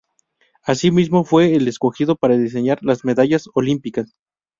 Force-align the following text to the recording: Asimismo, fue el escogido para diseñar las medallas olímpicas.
Asimismo, 0.63 1.25
fue 1.25 1.53
el 1.53 1.67
escogido 1.67 2.15
para 2.15 2.35
diseñar 2.35 2.79
las 2.81 3.05
medallas 3.05 3.47
olímpicas. 3.53 4.15